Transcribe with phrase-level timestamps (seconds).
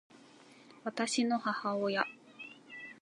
[0.83, 2.07] 私の母親